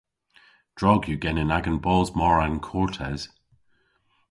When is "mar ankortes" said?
2.17-3.21